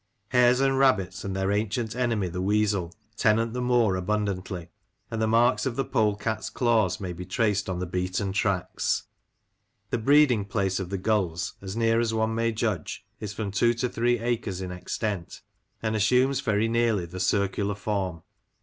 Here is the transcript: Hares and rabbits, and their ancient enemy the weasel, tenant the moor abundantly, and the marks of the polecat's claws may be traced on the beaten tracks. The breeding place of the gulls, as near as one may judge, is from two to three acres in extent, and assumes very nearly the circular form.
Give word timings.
Hares 0.29 0.59
and 0.61 0.79
rabbits, 0.79 1.23
and 1.23 1.35
their 1.35 1.51
ancient 1.51 1.95
enemy 1.95 2.27
the 2.27 2.41
weasel, 2.41 2.91
tenant 3.15 3.53
the 3.53 3.61
moor 3.61 3.95
abundantly, 3.95 4.69
and 5.11 5.21
the 5.21 5.27
marks 5.27 5.67
of 5.67 5.75
the 5.75 5.85
polecat's 5.85 6.49
claws 6.49 6.99
may 6.99 7.13
be 7.13 7.23
traced 7.23 7.69
on 7.69 7.77
the 7.77 7.85
beaten 7.85 8.33
tracks. 8.33 9.03
The 9.91 9.99
breeding 9.99 10.45
place 10.45 10.79
of 10.79 10.89
the 10.89 10.97
gulls, 10.97 11.53
as 11.61 11.75
near 11.77 11.99
as 11.99 12.15
one 12.15 12.33
may 12.33 12.51
judge, 12.51 13.05
is 13.19 13.33
from 13.33 13.51
two 13.51 13.75
to 13.75 13.87
three 13.87 14.17
acres 14.17 14.59
in 14.59 14.71
extent, 14.71 15.41
and 15.83 15.95
assumes 15.95 16.41
very 16.41 16.67
nearly 16.67 17.05
the 17.05 17.19
circular 17.19 17.75
form. 17.75 18.23